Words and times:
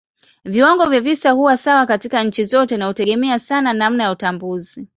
Viwango 0.45 0.85
vya 0.89 1.01
visa 1.01 1.31
huwa 1.31 1.57
sawa 1.57 1.85
katika 1.85 2.23
nchi 2.23 2.45
zote 2.45 2.77
na 2.77 2.85
hutegemea 2.87 3.39
sana 3.39 3.73
namna 3.73 4.03
ya 4.03 4.11
utambuzi. 4.11 4.87